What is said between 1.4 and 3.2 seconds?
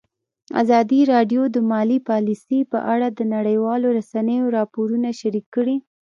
د مالي پالیسي په اړه د